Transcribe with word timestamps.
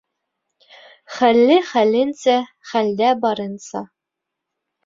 Хәлле 1.17 1.57
хәленсә, 1.73 2.39
хәлдә 2.71 3.15
барынса. 3.27 3.87